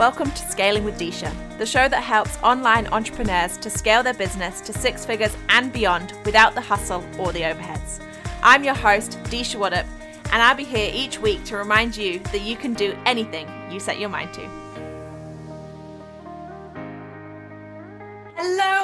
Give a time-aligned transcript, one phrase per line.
[0.00, 4.62] Welcome to Scaling with Disha, the show that helps online entrepreneurs to scale their business
[4.62, 8.02] to six figures and beyond without the hustle or the overheads.
[8.42, 9.84] I'm your host, Disha Waddup,
[10.32, 13.78] and I'll be here each week to remind you that you can do anything you
[13.78, 14.59] set your mind to.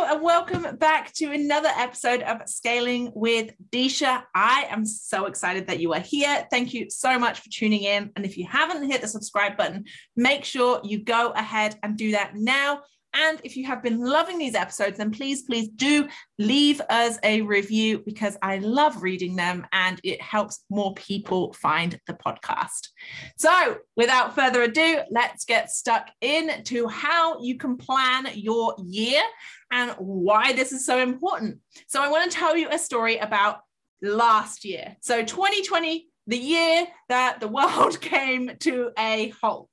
[0.08, 4.22] And welcome back to another episode of Scaling with Disha.
[4.36, 6.46] I am so excited that you are here.
[6.48, 8.12] Thank you so much for tuning in.
[8.14, 9.84] And if you haven't hit the subscribe button,
[10.14, 12.82] make sure you go ahead and do that now.
[13.14, 16.06] And if you have been loving these episodes, then please, please do
[16.38, 21.98] leave us a review because I love reading them and it helps more people find
[22.06, 22.90] the podcast.
[23.38, 29.22] So, without further ado, let's get stuck into how you can plan your year
[29.70, 31.60] and why this is so important.
[31.86, 33.60] So, I want to tell you a story about
[34.02, 34.96] last year.
[35.00, 39.70] So, 2020, the year that the world came to a halt.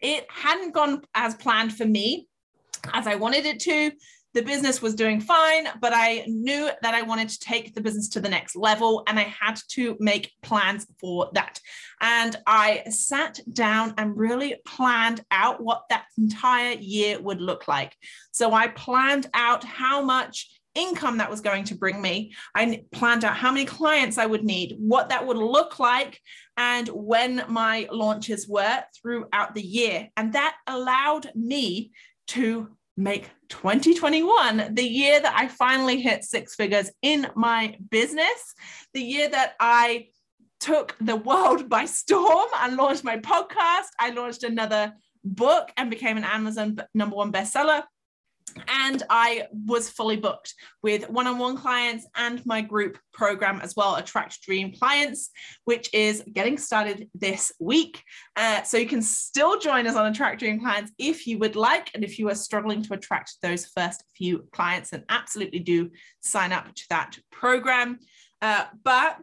[0.00, 2.26] It hadn't gone as planned for me
[2.92, 3.92] as I wanted it to.
[4.32, 8.08] The business was doing fine, but I knew that I wanted to take the business
[8.10, 11.60] to the next level and I had to make plans for that.
[12.00, 17.96] And I sat down and really planned out what that entire year would look like.
[18.30, 22.32] So I planned out how much income that was going to bring me.
[22.54, 26.20] I planned out how many clients I would need, what that would look like,
[26.56, 30.08] and when my launches were throughout the year.
[30.16, 31.90] And that allowed me
[32.28, 32.68] to
[33.00, 38.54] make 2021 the year that I finally hit six figures in my business,
[38.94, 40.08] the year that I
[40.60, 43.88] took the world by storm and launched my podcast.
[43.98, 44.92] I launched another
[45.24, 47.82] book and became an Amazon number one bestseller
[48.68, 53.76] and I was fully booked with one on one clients and my group program as
[53.76, 55.30] well, Attract Dream Clients,
[55.64, 58.02] which is getting started this week.
[58.36, 61.90] Uh, so you can still join us on Attract Dream Clients if you would like.
[61.94, 65.90] And if you are struggling to attract those first few clients, then absolutely do
[66.20, 67.98] sign up to that program.
[68.42, 69.18] Uh, but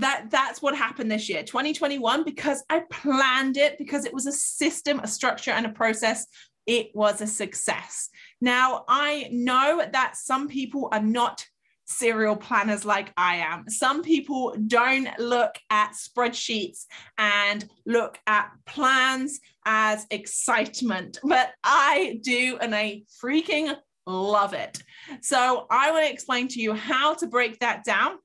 [0.00, 4.32] that that's what happened this year 2021 because i planned it because it was a
[4.32, 6.26] system a structure and a process
[6.66, 8.08] it was a success.
[8.40, 11.46] Now, I know that some people are not
[11.84, 13.68] serial planners like I am.
[13.68, 16.86] Some people don't look at spreadsheets
[17.18, 24.82] and look at plans as excitement, but I do, and I freaking love it.
[25.20, 28.18] So, I want to explain to you how to break that down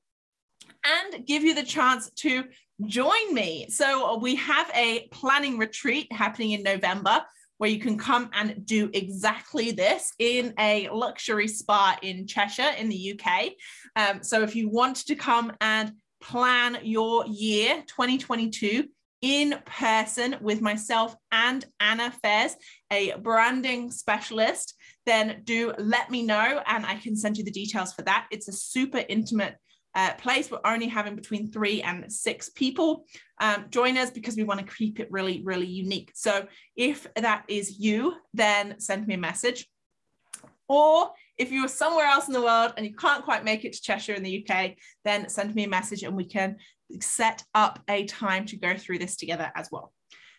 [0.84, 2.44] and give you the chance to
[2.86, 3.66] join me.
[3.68, 7.22] So, we have a planning retreat happening in November
[7.58, 12.88] where you can come and do exactly this in a luxury spa in Cheshire in
[12.88, 13.52] the UK.
[13.96, 18.88] Um, so if you want to come and plan your year 2022
[19.20, 22.54] in person with myself and Anna Fairs,
[22.92, 24.74] a branding specialist,
[25.06, 28.26] then do let me know and I can send you the details for that.
[28.30, 29.56] It's a super intimate
[29.94, 30.50] uh, place.
[30.50, 33.06] We're only having between three and six people
[33.40, 36.12] um, join us because we want to keep it really, really unique.
[36.14, 39.68] So if that is you, then send me a message.
[40.68, 43.82] Or if you're somewhere else in the world and you can't quite make it to
[43.82, 44.72] Cheshire in the UK,
[45.04, 46.56] then send me a message and we can
[47.00, 49.92] set up a time to go through this together as well.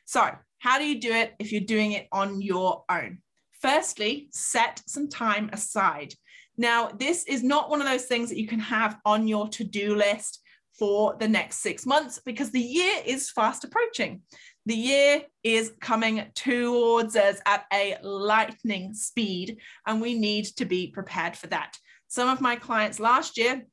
[0.06, 0.30] So,
[0.60, 3.20] how do you do it if you're doing it on your own?
[3.62, 6.14] Firstly, set some time aside.
[6.59, 9.64] Now, this is not one of those things that you can have on your to
[9.64, 10.42] do list
[10.78, 14.24] for the next six months because the year is fast approaching.
[14.66, 20.88] The year is coming towards us at a lightning speed, and we need to be
[20.88, 21.78] prepared for that.
[22.09, 23.66] Some of my clients last year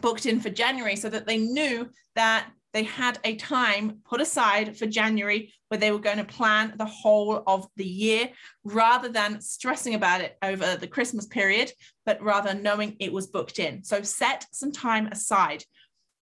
[0.00, 4.76] booked in for January so that they knew that they had a time put aside
[4.76, 8.28] for January where they were going to plan the whole of the year
[8.64, 11.72] rather than stressing about it over the Christmas period,
[12.04, 13.82] but rather knowing it was booked in.
[13.82, 15.64] So set some time aside.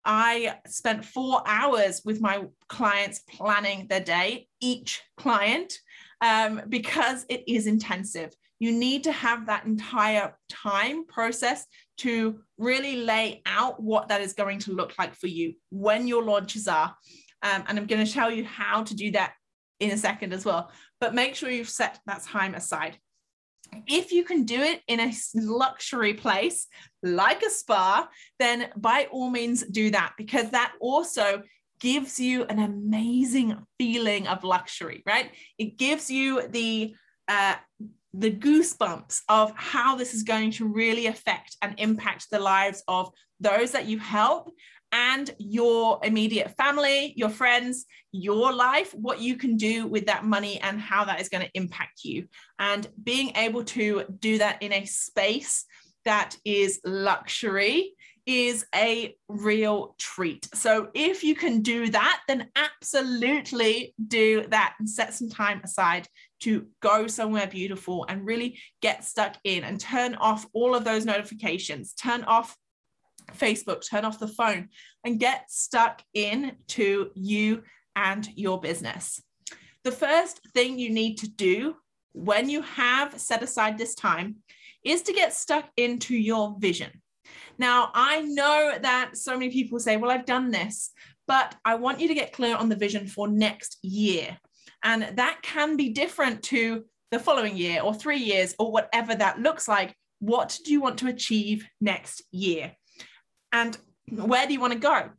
[0.05, 5.73] I spent four hours with my clients planning their day, each client,
[6.21, 8.31] um, because it is intensive.
[8.62, 11.67] You need to have that entire time process
[11.97, 16.23] to really lay out what that is going to look like for you when your
[16.23, 16.94] launches are.
[17.43, 19.32] Um, and I'm going to tell you how to do that
[19.81, 20.70] in a second as well.
[21.00, 22.99] But make sure you've set that time aside.
[23.88, 26.69] If you can do it in a luxury place
[27.03, 31.43] like a spa, then by all means do that because that also
[31.81, 35.32] gives you an amazing feeling of luxury, right?
[35.59, 36.94] It gives you the
[37.26, 37.56] uh,
[38.14, 43.11] the goosebumps of how this is going to really affect and impact the lives of
[43.41, 44.53] those that you help
[44.93, 50.61] and your immediate family, your friends, your life, what you can do with that money
[50.61, 52.26] and how that is going to impact you.
[52.59, 55.64] And being able to do that in a space
[56.05, 57.94] that is luxury
[58.26, 60.47] is a real treat.
[60.55, 66.06] So if you can do that, then absolutely do that and set some time aside
[66.43, 71.05] to go somewhere beautiful and really get stuck in and turn off all of those
[71.05, 72.56] notifications, turn off
[73.33, 74.69] Facebook, turn off the phone
[75.05, 77.62] and get stuck in to you
[77.97, 79.23] and your business.
[79.85, 81.77] The first thing you need to do
[82.12, 84.37] when you have set aside this time
[84.85, 86.91] is to get stuck into your vision.
[87.59, 90.91] Now, I know that so many people say, Well, I've done this,
[91.27, 94.38] but I want you to get clear on the vision for next year.
[94.82, 99.41] And that can be different to the following year or three years or whatever that
[99.41, 99.94] looks like.
[100.19, 102.73] What do you want to achieve next year?
[103.53, 103.76] And
[104.11, 105.11] where do you want to go?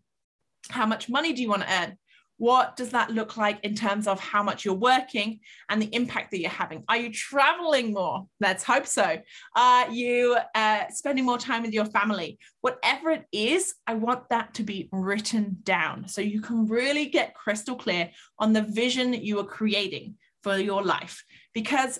[0.69, 1.97] How much money do you want to earn?
[2.43, 6.31] What does that look like in terms of how much you're working and the impact
[6.31, 6.83] that you're having?
[6.89, 8.27] Are you traveling more?
[8.41, 9.17] Let's hope so.
[9.55, 12.37] Are you uh, spending more time with your family?
[12.59, 17.33] Whatever it is, I want that to be written down so you can really get
[17.33, 21.23] crystal clear on the vision you are creating for your life.
[21.53, 21.97] Because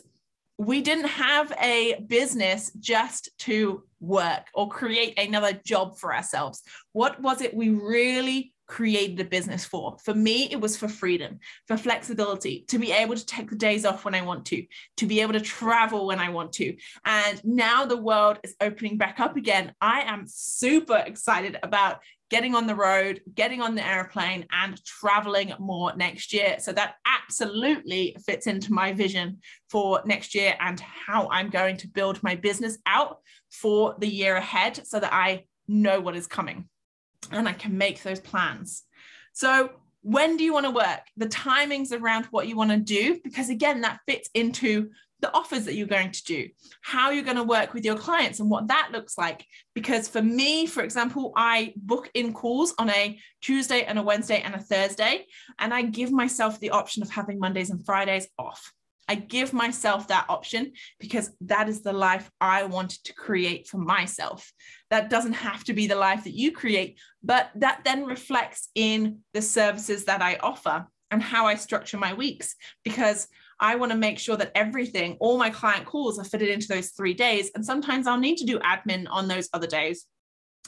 [0.57, 6.63] we didn't have a business just to work or create another job for ourselves.
[6.91, 9.97] What was it we really created a business for?
[10.03, 13.85] For me, it was for freedom, for flexibility, to be able to take the days
[13.85, 14.65] off when I want to,
[14.97, 16.75] to be able to travel when I want to.
[17.05, 19.73] And now the world is opening back up again.
[19.81, 21.99] I am super excited about
[22.29, 26.55] getting on the road, getting on the airplane, and traveling more next year.
[26.59, 29.39] So that absolutely fits into my vision
[29.69, 33.19] for next year and how I'm going to build my business out
[33.51, 36.67] for the year ahead so that I know what is coming
[37.31, 38.83] and I can make those plans.
[39.33, 39.71] So,
[40.01, 40.99] when do you want to work?
[41.15, 44.89] The timings around what you want to do, because again, that fits into
[45.23, 46.49] the offers that you're going to do,
[46.81, 49.45] how you're going to work with your clients, and what that looks like.
[49.73, 54.41] Because for me, for example, I book in calls on a Tuesday and a Wednesday
[54.41, 55.25] and a Thursday,
[55.59, 58.73] and I give myself the option of having Mondays and Fridays off.
[59.07, 63.77] I give myself that option because that is the life I wanted to create for
[63.77, 64.51] myself.
[64.93, 69.21] That doesn't have to be the life that you create, but that then reflects in
[69.33, 72.55] the services that I offer and how I structure my weeks
[72.85, 73.27] because
[73.59, 76.91] I want to make sure that everything, all my client calls are fitted into those
[76.91, 77.49] three days.
[77.55, 80.05] And sometimes I'll need to do admin on those other days.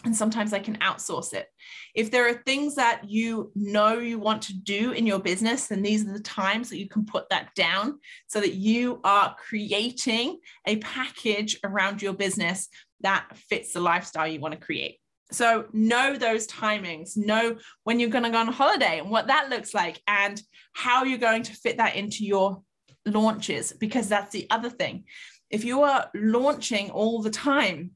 [0.03, 1.47] And sometimes I can outsource it.
[1.93, 5.83] If there are things that you know you want to do in your business, then
[5.83, 10.39] these are the times that you can put that down so that you are creating
[10.65, 12.69] a package around your business
[13.01, 14.99] that fits the lifestyle you want to create.
[15.31, 19.49] So know those timings, know when you're going to go on holiday and what that
[19.49, 20.41] looks like and
[20.73, 22.61] how you're going to fit that into your
[23.05, 25.05] launches because that's the other thing.
[25.49, 27.91] If you are launching all the time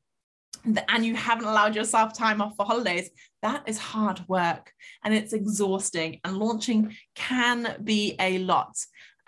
[0.66, 3.10] and you haven't allowed yourself time off for holidays,
[3.42, 4.72] that is hard work
[5.04, 6.20] and it's exhausting.
[6.24, 8.76] And launching can be a lot.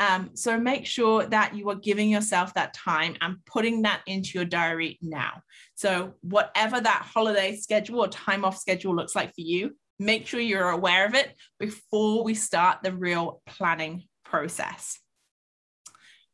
[0.02, 4.32] Um, so make sure that you are giving yourself that time and putting that into
[4.34, 5.44] your diary now.
[5.76, 10.40] So, whatever that holiday schedule or time off schedule looks like for you, make sure
[10.40, 15.00] you're aware of it before we start the real planning process.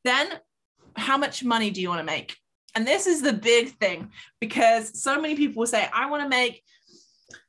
[0.05, 0.29] Then,
[0.95, 2.37] how much money do you want to make?
[2.73, 6.29] And this is the big thing because so many people will say, I want to
[6.29, 6.63] make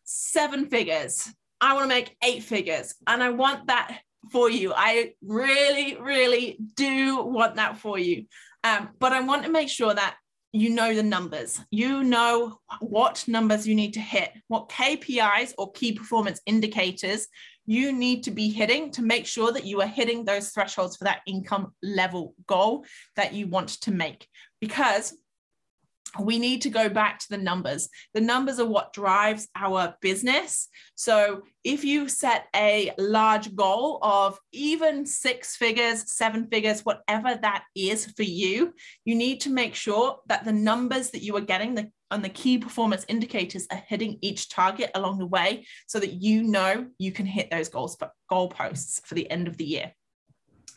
[0.02, 1.32] seven figures.
[1.60, 2.96] I want to make eight figures.
[3.06, 4.72] And I want that for you.
[4.75, 8.26] I really, really do want that for you.
[8.64, 10.16] Um, but I want to make sure that
[10.52, 11.60] you know the numbers.
[11.70, 17.28] You know what numbers you need to hit, what KPIs or key performance indicators
[17.68, 21.04] you need to be hitting to make sure that you are hitting those thresholds for
[21.04, 22.82] that income level goal
[23.14, 24.26] that you want to make.
[24.58, 25.12] Because
[26.18, 27.88] we need to go back to the numbers.
[28.14, 30.68] The numbers are what drives our business.
[30.94, 37.64] So if you set a large goal of even six figures, seven figures, whatever that
[37.74, 38.72] is for you,
[39.04, 42.30] you need to make sure that the numbers that you are getting the, and the
[42.30, 47.12] key performance indicators are hitting each target along the way so that you know you
[47.12, 47.96] can hit those goals,
[48.30, 49.92] goal posts for the end of the year.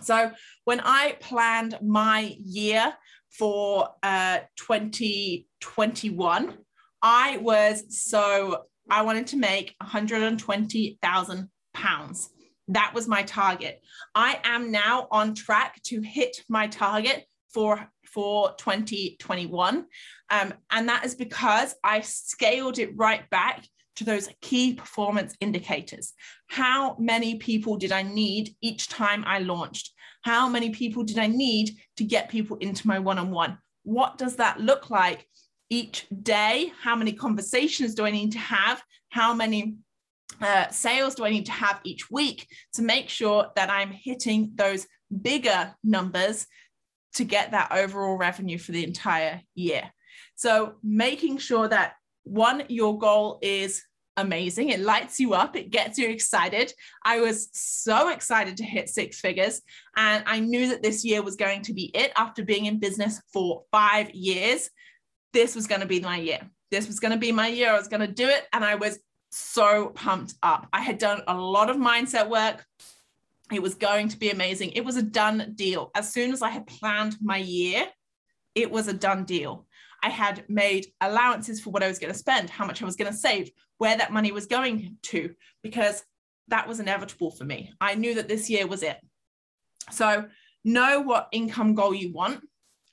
[0.02, 0.32] So
[0.66, 2.94] when I planned my year,
[3.32, 6.58] for uh, 2021,
[7.02, 12.30] I was so I wanted to make 120,000 pounds.
[12.68, 13.82] That was my target.
[14.14, 19.86] I am now on track to hit my target for for 2021,
[20.30, 23.66] um, and that is because I scaled it right back
[24.02, 26.14] to those key performance indicators.
[26.48, 29.94] How many people did I need each time I launched?
[30.24, 33.60] How many people did I need to get people into my one on one?
[33.84, 35.28] What does that look like
[35.70, 36.74] each day?
[36.82, 38.82] How many conversations do I need to have?
[39.10, 39.76] How many
[40.42, 44.52] uh, sales do I need to have each week to make sure that I'm hitting
[44.56, 44.88] those
[45.22, 46.48] bigger numbers
[47.16, 49.92] to get that overall revenue for the entire year?
[50.36, 51.94] So, making sure that
[52.24, 53.84] one, your goal is
[54.18, 54.70] amazing.
[54.70, 56.74] It lights you up, it gets you excited.
[57.04, 59.62] I was so excited to hit six figures.
[59.96, 63.22] And I knew that this year was going to be it after being in business
[63.32, 64.70] for five years.
[65.34, 66.40] This was going to be my year.
[66.72, 67.72] This was going to be my year.
[67.72, 68.48] I was going to do it.
[68.54, 69.00] And I was
[69.32, 70.68] so pumped up.
[70.74, 72.66] I had done a lot of mindset work.
[73.52, 74.72] It was going to be amazing.
[74.72, 75.92] It was a done deal.
[75.96, 77.86] As soon as I had planned my year,
[78.56, 79.66] it was a done deal.
[80.04, 82.96] I had made allowances for what I was going to spend, how much I was
[82.96, 86.04] going to save, where that money was going to, because
[86.48, 87.72] that was inevitable for me.
[87.80, 88.98] I knew that this year was it.
[89.92, 90.26] So,
[90.64, 92.42] know what income goal you want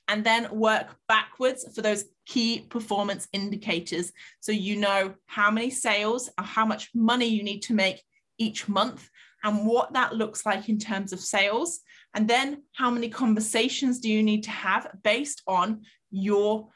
[0.07, 4.11] and then work backwards for those key performance indicators.
[4.39, 8.01] So, you know how many sales or how much money you need to make
[8.37, 9.09] each month
[9.43, 11.81] and what that looks like in terms of sales.
[12.13, 16.69] And then how many conversations do you need to have based on your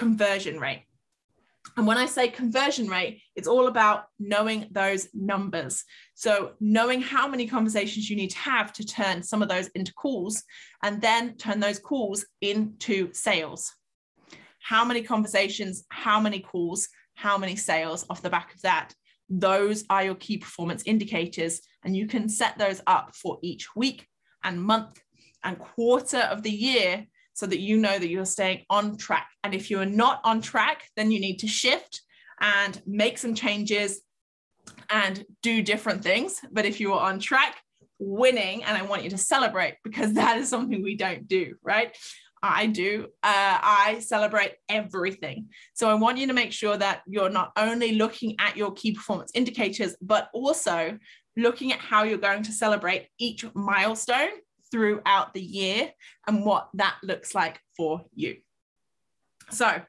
[0.00, 0.84] conversion rate.
[1.76, 5.84] And when I say conversion rate, it's all about knowing those numbers.
[6.14, 9.92] So, knowing how many conversations you need to have to turn some of those into
[9.92, 10.42] calls
[10.82, 13.72] and then turn those calls into sales.
[14.58, 18.94] How many conversations, how many calls, how many sales off the back of that?
[19.28, 21.60] Those are your key performance indicators.
[21.84, 24.08] And you can set those up for each week
[24.42, 24.98] and month
[25.44, 27.06] and quarter of the year
[27.40, 29.30] so that you know that you're staying on track.
[29.42, 32.02] And if you're not on track, then you need to shift
[32.38, 34.02] and make some changes
[34.90, 36.38] and do different things.
[36.52, 37.56] But if you are on track,
[37.98, 41.96] winning, and I want you to celebrate because that is something we don't do, right?
[42.42, 43.06] I do.
[43.22, 45.48] Uh, I celebrate everything.
[45.72, 48.92] So I want you to make sure that you're not only looking at your key
[48.92, 50.98] performance indicators, but also
[51.38, 54.30] looking at how you're going to celebrate each milestone
[54.70, 55.90] throughout the year
[56.26, 58.36] and what that looks like for you.
[59.50, 59.82] So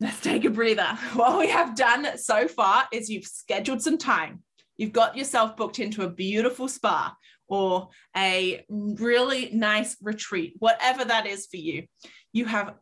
[0.00, 0.98] let's take a breather.
[1.14, 4.42] What we have done so far is you've scheduled some time.
[4.76, 7.14] You've got yourself booked into a beautiful spa
[7.48, 11.84] or a really nice retreat, whatever that is for you.
[12.32, 12.74] You have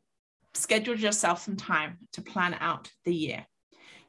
[0.54, 3.46] scheduled yourself some time to plan out the year.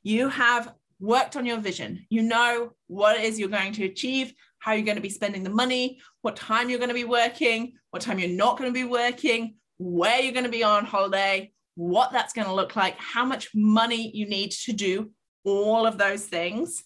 [0.03, 0.73] You have
[1.03, 2.05] worked on your vision.
[2.09, 5.43] You know what it is you're going to achieve how you're going to be spending
[5.43, 8.73] the money, what time you're going to be working, what time you're not going to
[8.73, 12.97] be working, where you're going to be on holiday, what that's going to look like,
[12.97, 15.11] how much money you need to do
[15.43, 16.85] all of those things.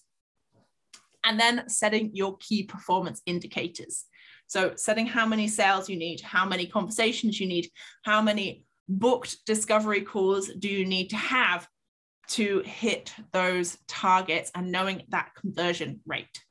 [1.22, 4.04] And then setting your key performance indicators.
[4.48, 7.68] So, setting how many sales you need, how many conversations you need,
[8.04, 11.68] how many booked discovery calls do you need to have
[12.28, 16.42] to hit those targets and knowing that conversion rate.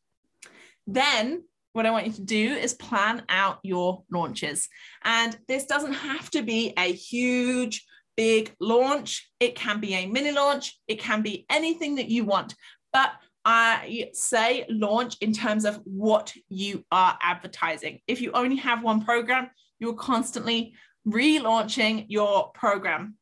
[0.85, 1.43] Then
[1.73, 4.67] what I want you to do is plan out your launches.
[5.03, 9.29] And this doesn't have to be a huge, big launch.
[9.39, 10.75] It can be a mini launch.
[10.87, 12.55] It can be anything that you want.
[12.91, 13.11] But
[13.45, 17.99] I say launch in terms of what you are advertising.
[18.07, 20.73] If you only have one program, you're constantly
[21.07, 23.15] relaunching your program.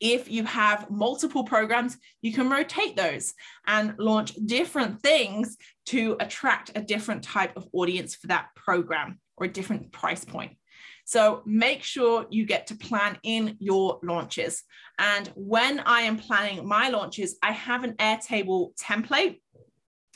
[0.00, 3.34] If you have multiple programs, you can rotate those
[3.66, 9.46] and launch different things to attract a different type of audience for that program or
[9.46, 10.56] a different price point.
[11.04, 14.62] So make sure you get to plan in your launches.
[14.98, 19.40] And when I am planning my launches, I have an Airtable template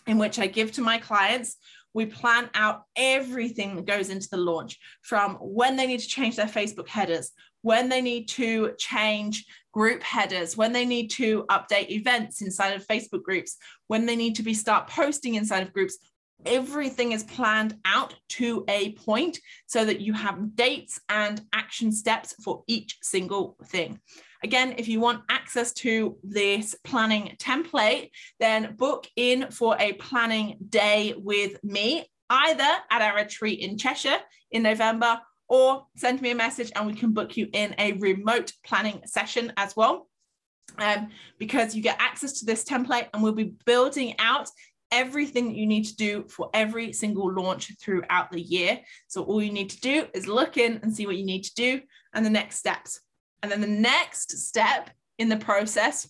[0.07, 1.57] in which I give to my clients.
[1.95, 6.37] We plan out everything that goes into the launch from when they need to change
[6.37, 7.31] their Facebook headers,
[7.63, 12.87] when they need to change group headers, when they need to update events inside of
[12.87, 15.99] Facebook groups, when they need to be start posting inside of groups.
[16.45, 22.35] Everything is planned out to a point so that you have dates and action steps
[22.43, 24.01] for each single thing.
[24.43, 30.57] Again, if you want access to this planning template, then book in for a planning
[30.69, 34.19] day with me, either at our retreat in Cheshire
[34.51, 35.21] in November
[35.53, 39.53] or send me a message and we can book you in a remote planning session
[39.59, 40.09] as well.
[40.79, 44.49] Um, because you get access to this template and we'll be building out
[44.91, 48.81] everything that you need to do for every single launch throughout the year.
[49.09, 51.55] So all you need to do is look in and see what you need to
[51.55, 51.83] do
[52.15, 53.03] and the next steps.
[53.43, 56.09] And then the next step in the process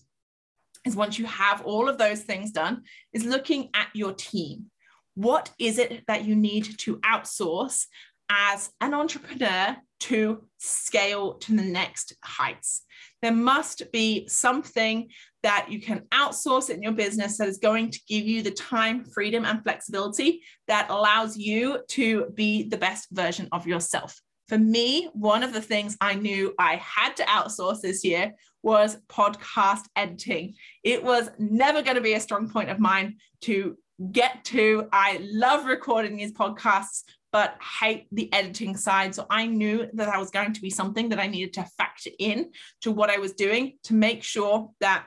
[0.87, 2.83] is once you have all of those things done,
[3.13, 4.67] is looking at your team.
[5.15, 7.87] What is it that you need to outsource
[8.33, 12.83] as an entrepreneur to scale to the next heights?
[13.21, 15.09] There must be something
[15.43, 19.05] that you can outsource in your business that is going to give you the time,
[19.05, 24.21] freedom, and flexibility that allows you to be the best version of yourself.
[24.49, 28.99] For me, one of the things I knew I had to outsource this year was
[29.09, 30.55] podcast editing.
[30.83, 33.77] It was never going to be a strong point of mine to
[34.11, 34.89] get to.
[34.93, 39.15] I love recording these podcasts, but hate the editing side.
[39.15, 42.11] So I knew that that was going to be something that I needed to factor
[42.19, 42.51] in
[42.83, 45.07] to what I was doing to make sure that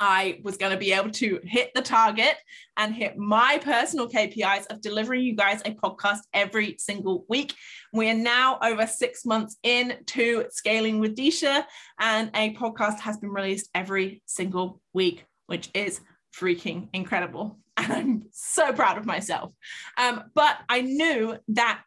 [0.00, 2.34] I was going to be able to hit the target
[2.76, 7.54] and hit my personal KPIs of delivering you guys a podcast every single week.
[7.92, 11.64] We are now over six months in to scaling with Disha,
[12.00, 16.00] and a podcast has been released every single week, which is
[16.36, 17.58] freaking incredible.
[17.76, 19.52] And I'm so proud of myself.
[19.98, 21.82] Um, but I knew that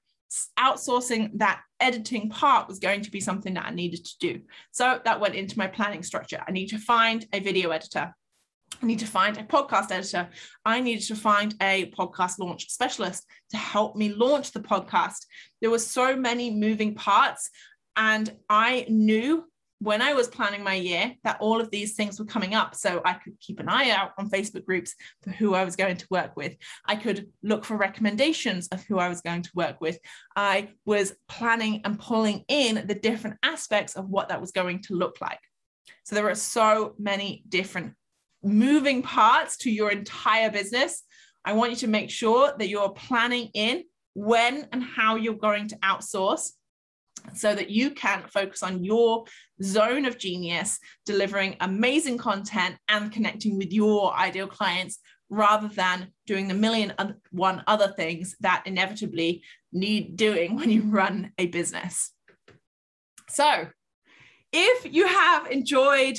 [0.59, 4.41] outsourcing that editing part was going to be something that I needed to do.
[4.71, 6.43] So that went into my planning structure.
[6.47, 8.13] I need to find a video editor.
[8.81, 10.29] I need to find a podcast editor.
[10.63, 15.25] I needed to find a podcast launch specialist to help me launch the podcast.
[15.59, 17.49] There were so many moving parts,
[17.95, 19.45] and I knew
[19.79, 22.75] when I was planning my year that all of these things were coming up.
[22.75, 24.93] So I could keep an eye out on Facebook groups
[25.23, 26.55] for who I was going to work with.
[26.85, 29.97] I could look for recommendations of who I was going to work with.
[30.35, 34.95] I was planning and pulling in the different aspects of what that was going to
[34.95, 35.39] look like.
[36.03, 37.93] So there are so many different
[38.43, 41.03] moving parts to your entire business.
[41.45, 43.83] I want you to make sure that you're planning in
[44.13, 46.51] when and how you're going to outsource
[47.35, 49.25] so that you can focus on your
[49.61, 54.99] zone of genius, delivering amazing content and connecting with your ideal clients
[55.29, 56.93] rather than doing the million
[57.31, 62.11] one other things that inevitably need doing when you run a business.
[63.29, 63.67] So,
[64.51, 66.17] if you have enjoyed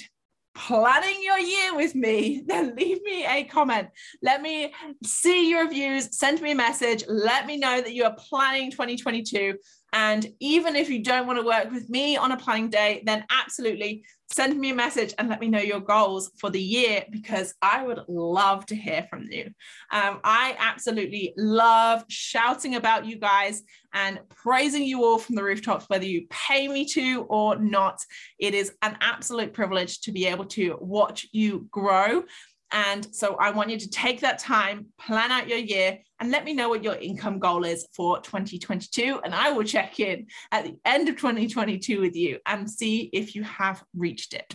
[0.55, 3.89] planning your year with me, then leave me a comment.
[4.23, 4.73] Let me
[5.05, 9.55] see your views, send me a message, let me know that you are planning 2022
[9.93, 13.25] and even if you don't want to work with me on a planning day, then
[13.31, 17.55] absolutely send me a message and let me know your goals for the year because
[17.61, 19.47] I would love to hear from you.
[19.91, 23.63] Um, I absolutely love shouting about you guys
[23.93, 28.01] and praising you all from the rooftops, whether you pay me to or not.
[28.39, 32.23] It is an absolute privilege to be able to watch you grow
[32.73, 36.45] and so I want you to take that time, plan out your year, and let
[36.45, 39.21] me know what your income goal is for 2022.
[39.25, 43.35] And I will check in at the end of 2022 with you and see if
[43.35, 44.55] you have reached it.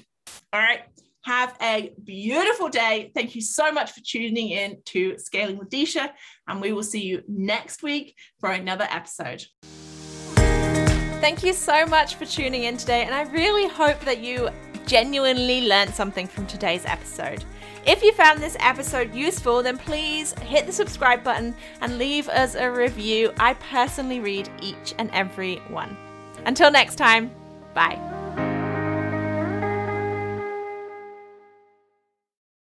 [0.54, 0.82] All right.
[1.26, 3.12] Have a beautiful day.
[3.16, 6.12] Thank you so much for tuning in to Scaling with Disha,
[6.48, 9.44] and we will see you next week for another episode.
[11.22, 14.50] Thank you so much for tuning in today, and I really hope that you
[14.86, 17.44] genuinely learned something from today's episode.
[17.86, 22.56] If you found this episode useful, then please hit the subscribe button and leave us
[22.56, 23.32] a review.
[23.40, 25.96] I personally read each and every one.
[26.46, 27.30] Until next time,
[27.76, 28.15] bye.